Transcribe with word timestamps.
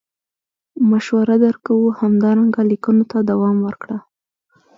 مشوره 0.89 1.35
در 1.43 1.55
کوو 1.65 1.87
همدارنګه 2.01 2.61
لیکنو 2.71 3.03
ته 3.11 3.17
دوام 3.29 3.57
ورکړه. 3.65 3.97